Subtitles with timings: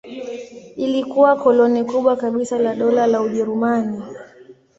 [0.75, 4.03] Ilikuwa koloni kubwa kabisa la Dola la Ujerumani.